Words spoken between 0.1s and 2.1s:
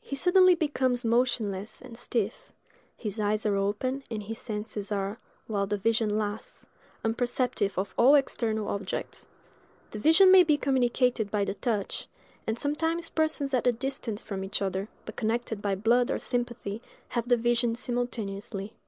suddenly becomes motionless and